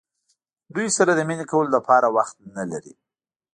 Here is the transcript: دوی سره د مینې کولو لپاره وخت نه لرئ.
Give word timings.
دوی 0.73 0.87
سره 0.97 1.11
د 1.15 1.19
مینې 1.27 1.45
کولو 1.51 1.69
لپاره 1.77 2.07
وخت 2.17 2.35
نه 2.55 2.63
لرئ. 2.71 2.93